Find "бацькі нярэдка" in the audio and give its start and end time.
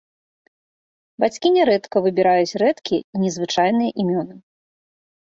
1.25-2.03